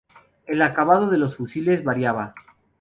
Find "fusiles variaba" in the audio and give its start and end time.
1.35-2.33